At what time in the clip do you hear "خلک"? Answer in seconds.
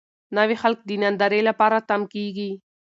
0.61-0.79